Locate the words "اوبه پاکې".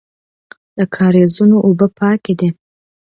1.67-2.33